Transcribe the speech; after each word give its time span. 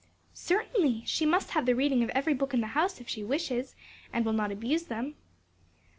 "Certainly! 0.33 1.03
she 1.05 1.27
must 1.27 1.51
have 1.51 1.67
the 1.67 1.75
reading 1.75 2.01
of 2.01 2.09
every 2.15 2.33
book 2.33 2.55
in 2.55 2.61
the 2.61 2.65
house, 2.73 2.99
if 2.99 3.07
she 3.07 3.23
wishes, 3.23 3.75
and 4.11 4.25
will 4.25 4.33
not 4.33 4.51
abuse 4.51 4.85
them." 4.85 5.13